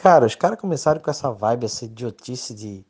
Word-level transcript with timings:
Cara, 0.00 0.26
os 0.26 0.36
caras 0.36 0.60
começaram 0.60 1.00
com 1.00 1.10
essa 1.10 1.28
vibe, 1.32 1.66
essa 1.66 1.84
idiotice 1.84 2.54
de 2.54 2.86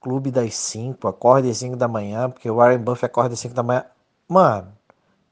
clube 0.00 0.30
das 0.30 0.54
5, 0.54 1.06
acorda 1.06 1.50
às 1.50 1.58
5 1.58 1.76
da 1.76 1.86
manhã, 1.86 2.30
porque 2.30 2.50
o 2.50 2.56
Warren 2.56 2.78
Buffett 2.78 3.04
acorda 3.04 3.34
às 3.34 3.40
5 3.40 3.54
da 3.54 3.62
manhã. 3.62 3.84
Mano, 4.26 4.72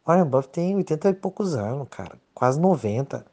o 0.04 0.10
Warren 0.10 0.26
Buffett 0.26 0.52
tem 0.52 0.76
80 0.76 1.08
e 1.08 1.14
poucos 1.14 1.54
anos, 1.54 1.88
cara. 1.90 2.18
Quase 2.34 2.60
90. 2.60 3.24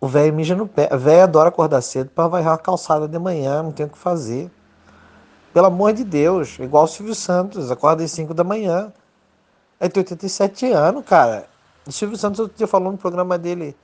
O 0.00 0.06
velho 0.06 0.32
mija 0.32 0.54
no 0.54 0.68
pé. 0.68 0.88
O 0.92 0.98
velho 0.98 1.24
adora 1.24 1.48
acordar 1.48 1.82
cedo 1.82 2.10
para 2.10 2.28
varrer 2.28 2.46
uma 2.46 2.58
calçada 2.58 3.08
de 3.08 3.18
manhã, 3.18 3.64
não 3.64 3.72
tem 3.72 3.86
o 3.86 3.88
que 3.88 3.98
fazer. 3.98 4.48
Pelo 5.52 5.66
amor 5.66 5.94
de 5.94 6.04
Deus, 6.04 6.60
igual 6.60 6.84
o 6.84 6.86
Silvio 6.86 7.14
Santos, 7.16 7.72
acorda 7.72 8.04
às 8.04 8.12
5 8.12 8.32
da 8.32 8.44
manhã. 8.44 8.92
Ele 9.80 9.90
tem 9.90 10.00
87 10.00 10.70
anos, 10.70 11.04
cara. 11.04 11.48
O 11.84 11.90
Silvio 11.90 12.16
Santos 12.16 12.38
outro 12.38 12.56
dia 12.56 12.68
falou 12.68 12.92
no 12.92 12.98
programa 12.98 13.36
dele, 13.36 13.76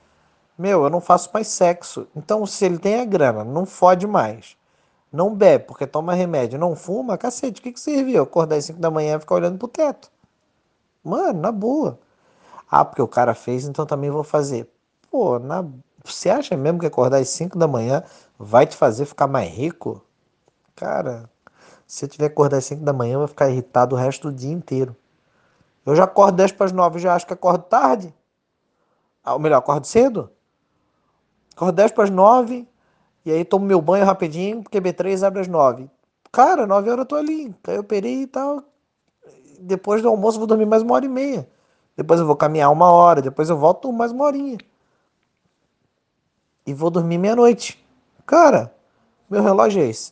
meu, 0.57 0.83
eu 0.83 0.89
não 0.89 1.01
faço 1.01 1.29
mais 1.33 1.47
sexo. 1.47 2.07
Então, 2.15 2.45
se 2.45 2.65
ele 2.65 2.77
tem 2.77 3.01
a 3.01 3.05
grana, 3.05 3.43
não 3.43 3.65
fode 3.65 4.05
mais. 4.05 4.55
Não 5.11 5.33
bebe, 5.33 5.65
porque 5.65 5.85
toma 5.85 6.13
remédio, 6.13 6.57
não 6.57 6.75
fuma, 6.75 7.17
cacete, 7.17 7.59
o 7.59 7.63
que, 7.63 7.71
que 7.71 7.79
serviu? 7.79 8.23
Acordar 8.23 8.55
às 8.55 8.65
5 8.65 8.79
da 8.79 8.89
manhã 8.89 9.15
e 9.15 9.19
ficar 9.19 9.35
olhando 9.35 9.57
pro 9.59 9.67
teto. 9.67 10.11
Mano, 11.03 11.39
na 11.39 11.51
boa. 11.51 11.99
Ah, 12.69 12.83
porque 12.83 13.01
o 13.01 13.07
cara 13.07 13.35
fez, 13.35 13.65
então 13.65 13.85
também 13.85 14.09
vou 14.09 14.23
fazer. 14.23 14.67
Pô, 15.11 15.37
na... 15.37 15.63
você 16.03 16.29
acha 16.29 16.57
mesmo 16.57 16.79
que 16.79 16.87
acordar 16.87 17.17
às 17.17 17.29
5 17.29 17.57
da 17.57 17.67
manhã 17.67 18.03
vai 18.39 18.65
te 18.65 18.75
fazer 18.75 19.05
ficar 19.05 19.27
mais 19.27 19.51
rico? 19.51 20.03
Cara, 20.75 21.29
se 21.85 22.05
eu 22.05 22.09
tiver 22.09 22.29
que 22.29 22.33
acordar 22.33 22.57
às 22.57 22.65
5 22.65 22.83
da 22.83 22.93
manhã, 22.93 23.13
eu 23.13 23.19
vou 23.19 23.27
ficar 23.27 23.49
irritado 23.49 23.95
o 23.95 23.99
resto 23.99 24.31
do 24.31 24.35
dia 24.37 24.51
inteiro. 24.51 24.95
Eu 25.85 25.95
já 25.95 26.05
acordo 26.05 26.37
10 26.37 26.53
para 26.53 26.65
as 26.65 26.71
9, 26.71 26.99
já 26.99 27.13
acho 27.13 27.27
que 27.27 27.33
acordo 27.33 27.63
tarde. 27.65 28.13
Ah, 29.23 29.33
ou 29.33 29.39
melhor, 29.39 29.57
acordo 29.57 29.85
cedo. 29.85 30.31
Acordo 31.55 31.75
10 31.75 31.91
para 31.91 32.05
as 32.05 32.09
9, 32.09 32.67
e 33.25 33.31
aí 33.31 33.45
tomo 33.45 33.65
meu 33.65 33.81
banho 33.81 34.05
rapidinho, 34.05 34.63
porque 34.63 34.81
B3 34.81 35.25
abre 35.25 35.41
às 35.41 35.47
9. 35.47 35.89
Cara, 36.31 36.65
9 36.65 36.89
horas 36.89 37.03
eu 37.03 37.05
tô 37.05 37.15
ali. 37.15 37.55
Aí 37.67 37.75
eu 37.75 37.81
operei 37.81 38.23
e 38.23 38.27
tal. 38.27 38.63
Depois 39.59 40.01
do 40.01 40.09
almoço 40.09 40.35
eu 40.35 40.39
vou 40.39 40.47
dormir 40.47 40.65
mais 40.65 40.81
uma 40.81 40.95
hora 40.95 41.05
e 41.05 41.09
meia. 41.09 41.47
Depois 41.95 42.19
eu 42.19 42.25
vou 42.25 42.35
caminhar 42.35 42.71
uma 42.71 42.91
hora, 42.91 43.21
depois 43.21 43.49
eu 43.49 43.57
volto 43.57 43.91
mais 43.93 44.11
uma 44.11 44.25
horinha. 44.25 44.57
E 46.65 46.73
vou 46.73 46.89
dormir 46.89 47.17
meia-noite. 47.17 47.83
Cara, 48.25 48.73
meu 49.29 49.43
relógio 49.43 49.81
é 49.81 49.87
esse. 49.87 50.11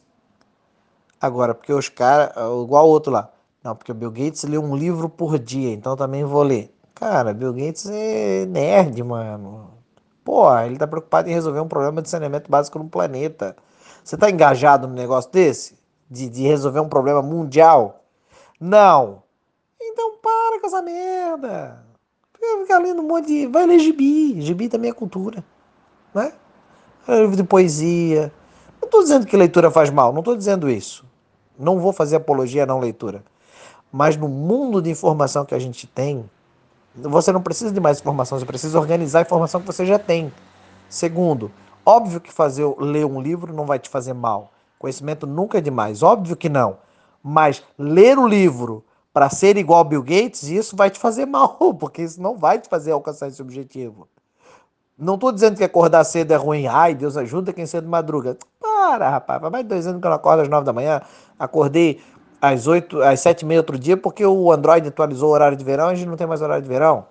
Agora, 1.19 1.55
porque 1.55 1.73
os 1.73 1.89
caras, 1.89 2.29
igual 2.63 2.87
o 2.87 2.89
outro 2.89 3.11
lá. 3.11 3.31
Não, 3.63 3.75
porque 3.75 3.91
o 3.91 3.95
Bill 3.95 4.11
Gates 4.11 4.43
lê 4.43 4.57
um 4.57 4.75
livro 4.75 5.07
por 5.07 5.37
dia, 5.37 5.71
então 5.71 5.95
também 5.95 6.23
vou 6.23 6.43
ler. 6.43 6.73
Cara, 6.95 7.33
Bill 7.33 7.53
Gates 7.53 7.87
é 7.89 8.45
nerd, 8.45 9.03
mano. 9.03 9.70
Pô, 10.23 10.57
ele 10.59 10.77
tá 10.77 10.87
preocupado 10.87 11.29
em 11.29 11.33
resolver 11.33 11.59
um 11.59 11.67
problema 11.67 12.01
de 12.01 12.09
saneamento 12.09 12.49
básico 12.49 12.77
no 12.77 12.87
planeta. 12.87 13.55
Você 14.03 14.17
tá 14.17 14.29
engajado 14.29 14.87
num 14.87 14.93
negócio 14.93 15.31
desse? 15.31 15.77
De, 16.09 16.29
de 16.29 16.43
resolver 16.43 16.79
um 16.79 16.89
problema 16.89 17.21
mundial? 17.21 18.03
Não. 18.59 19.23
Então 19.81 20.17
para 20.21 20.59
com 20.59 20.67
essa 20.67 20.81
merda. 20.81 21.83
Fica 22.61 22.77
lendo 22.79 23.01
um 23.01 23.07
monte 23.07 23.27
de. 23.27 23.47
Vai 23.47 23.65
ler 23.65 23.79
gibi. 23.79 24.41
Gibi 24.41 24.69
também 24.69 24.91
é 24.91 24.93
cultura. 24.93 25.43
Né? 26.13 26.33
É 27.07 27.19
livro 27.21 27.35
de 27.35 27.43
poesia. 27.43 28.31
Não 28.81 28.87
estou 28.87 29.01
dizendo 29.01 29.25
que 29.25 29.37
leitura 29.37 29.69
faz 29.69 29.89
mal, 29.89 30.11
não 30.11 30.19
estou 30.19 30.35
dizendo 30.35 30.69
isso. 30.69 31.05
Não 31.57 31.79
vou 31.79 31.93
fazer 31.93 32.15
apologia 32.15 32.63
à 32.63 32.65
não 32.65 32.79
leitura. 32.79 33.23
Mas 33.91 34.17
no 34.17 34.27
mundo 34.27 34.81
de 34.81 34.89
informação 34.89 35.45
que 35.45 35.53
a 35.53 35.59
gente 35.59 35.85
tem, 35.85 36.29
você 36.95 37.31
não 37.31 37.41
precisa 37.41 37.71
de 37.71 37.79
mais 37.79 37.99
informação, 37.99 38.37
você 38.37 38.45
precisa 38.45 38.79
organizar 38.79 39.19
a 39.19 39.21
informação 39.21 39.61
que 39.61 39.67
você 39.67 39.85
já 39.85 39.97
tem. 39.97 40.31
Segundo, 40.89 41.51
óbvio 41.85 42.19
que 42.19 42.31
fazer 42.31 42.65
ler 42.77 43.05
um 43.05 43.21
livro 43.21 43.53
não 43.53 43.65
vai 43.65 43.79
te 43.79 43.89
fazer 43.89 44.13
mal. 44.13 44.51
Conhecimento 44.77 45.25
nunca 45.25 45.57
é 45.57 45.61
demais, 45.61 46.03
óbvio 46.03 46.35
que 46.35 46.49
não. 46.49 46.77
Mas 47.23 47.63
ler 47.77 48.17
o 48.17 48.27
livro 48.27 48.83
para 49.13 49.29
ser 49.29 49.57
igual 49.57 49.83
Bill 49.83 50.01
Gates, 50.01 50.43
isso 50.43 50.75
vai 50.75 50.89
te 50.89 50.99
fazer 50.99 51.25
mal, 51.27 51.57
porque 51.79 52.01
isso 52.01 52.21
não 52.21 52.37
vai 52.37 52.59
te 52.59 52.67
fazer 52.67 52.91
alcançar 52.91 53.27
esse 53.27 53.41
objetivo. 53.41 54.07
Não 54.97 55.15
estou 55.15 55.31
dizendo 55.31 55.57
que 55.57 55.63
acordar 55.63 56.03
cedo 56.03 56.31
é 56.31 56.35
ruim. 56.35 56.67
Ai, 56.67 56.93
Deus 56.93 57.17
ajuda 57.17 57.51
quem 57.51 57.65
cedo 57.65 57.87
madruga. 57.87 58.37
Para, 58.59 59.09
rapaz. 59.09 59.41
Faz 59.41 59.51
mais 59.51 59.65
dois 59.65 59.87
anos 59.87 59.99
que 59.99 60.05
eu 60.05 60.09
não 60.09 60.15
acordo 60.15 60.41
às 60.41 60.47
nove 60.47 60.63
da 60.63 60.73
manhã. 60.73 61.01
Acordei 61.39 61.99
às, 62.41 62.65
8, 62.65 63.01
às 63.03 63.19
7 63.19 63.41
e 63.41 63.45
meia 63.45 63.59
outro 63.59 63.77
dia, 63.77 63.95
porque 63.95 64.25
o 64.25 64.51
Android 64.51 64.87
atualizou 64.87 65.29
o 65.29 65.33
horário 65.33 65.55
de 65.55 65.63
verão, 65.63 65.87
a 65.87 65.95
gente 65.95 66.07
não 66.07 66.17
tem 66.17 66.25
mais 66.25 66.41
horário 66.41 66.63
de 66.63 66.67
verão. 66.67 67.05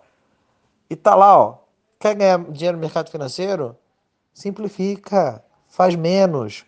E 0.91 0.97
tá 0.97 1.15
lá, 1.15 1.39
ó. 1.39 1.59
Quer 2.01 2.15
ganhar 2.15 2.39
dinheiro 2.51 2.77
no 2.77 2.81
mercado 2.81 3.11
financeiro? 3.11 3.77
Simplifica. 4.35 5.43
Faz 5.69 5.95
menos. 5.95 6.65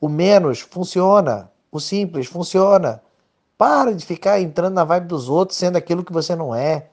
O 0.00 0.08
menos 0.08 0.60
funciona. 0.60 1.50
O 1.70 1.78
simples 1.78 2.26
funciona. 2.26 3.00
Para 3.56 3.94
de 3.94 4.04
ficar 4.04 4.40
entrando 4.40 4.74
na 4.74 4.84
vibe 4.84 5.06
dos 5.06 5.28
outros, 5.28 5.56
sendo 5.56 5.76
aquilo 5.76 6.04
que 6.04 6.12
você 6.12 6.34
não 6.34 6.54
é. 6.54 6.88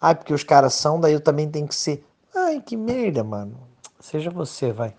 Ai, 0.00 0.14
porque 0.14 0.32
os 0.32 0.42
caras 0.42 0.72
são, 0.72 0.98
daí 0.98 1.12
eu 1.12 1.20
também 1.20 1.50
tenho 1.50 1.68
que 1.68 1.74
ser. 1.74 2.04
Ai, 2.34 2.60
que 2.60 2.76
merda, 2.76 3.22
mano. 3.22 3.58
Seja 3.98 4.30
você, 4.30 4.72
vai. 4.72 4.94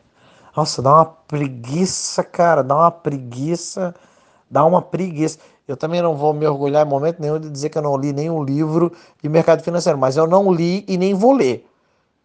Nossa, 0.56 0.82
dá 0.82 0.94
uma 0.94 1.06
preguiça, 1.06 2.24
cara. 2.24 2.64
Dá 2.64 2.76
uma 2.76 2.92
preguiça 2.92 3.96
dá 4.52 4.66
uma 4.66 4.82
preguiça. 4.82 5.40
Eu 5.66 5.78
também 5.78 6.02
não 6.02 6.16
vou 6.16 6.34
me 6.34 6.46
orgulhar 6.46 6.86
em 6.86 6.90
momento 6.90 7.22
nenhum 7.22 7.40
de 7.40 7.50
dizer 7.50 7.70
que 7.70 7.78
eu 7.78 7.82
não 7.82 7.96
li 7.96 8.12
nenhum 8.12 8.44
livro 8.44 8.92
de 9.24 9.30
mercado 9.30 9.64
financeiro, 9.64 9.98
mas 9.98 10.18
eu 10.18 10.28
não 10.28 10.52
li 10.52 10.84
e 10.88 10.98
nem 10.98 11.14
vou 11.14 11.32
ler, 11.32 11.66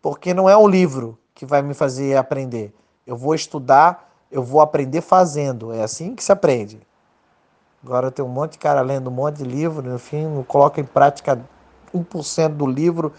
porque 0.02 0.34
não 0.34 0.50
é 0.50 0.56
o 0.56 0.66
livro 0.66 1.16
que 1.32 1.46
vai 1.46 1.62
me 1.62 1.72
fazer 1.72 2.16
aprender. 2.16 2.74
Eu 3.06 3.16
vou 3.16 3.34
estudar, 3.34 4.12
eu 4.32 4.42
vou 4.42 4.60
aprender 4.60 5.00
fazendo. 5.00 5.72
É 5.72 5.82
assim 5.84 6.16
que 6.16 6.24
se 6.24 6.32
aprende. 6.32 6.80
Agora 7.84 8.10
tem 8.10 8.24
um 8.24 8.28
monte 8.28 8.52
de 8.52 8.58
cara 8.58 8.80
lendo 8.80 9.08
um 9.08 9.12
monte 9.12 9.36
de 9.36 9.44
livro, 9.44 9.88
no 9.88 9.98
fim, 9.98 10.26
não 10.26 10.42
coloca 10.42 10.80
em 10.80 10.84
prática 10.84 11.40
1% 11.94 12.48
do 12.48 12.66
livro, 12.66 13.12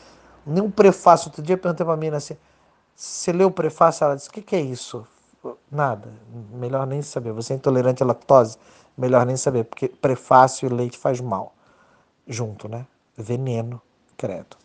nem 0.45 0.61
um 0.61 0.69
prefácio. 0.69 1.29
Outro 1.29 1.41
dia 1.41 1.53
eu 1.53 1.57
perguntei 1.57 1.85
para 1.85 1.93
a 1.93 1.97
menina 1.97 2.17
assim: 2.17 2.35
você 2.93 3.31
leu 3.31 3.47
o 3.47 3.51
prefácio? 3.51 4.03
Ela 4.03 4.15
disse: 4.15 4.27
o 4.27 4.31
que, 4.33 4.41
que 4.41 4.55
é 4.55 4.59
isso? 4.59 5.07
Nada, 5.71 6.09
melhor 6.51 6.85
nem 6.85 7.01
saber. 7.01 7.31
Você 7.31 7.53
é 7.53 7.55
intolerante 7.55 8.03
à 8.03 8.05
lactose? 8.05 8.57
Melhor 8.97 9.25
nem 9.25 9.37
saber, 9.37 9.65
porque 9.65 9.87
prefácio 9.87 10.67
e 10.67 10.73
leite 10.73 10.97
faz 10.97 11.21
mal. 11.21 11.53
Junto, 12.27 12.67
né? 12.67 12.85
Veneno, 13.15 13.81
credo. 14.17 14.57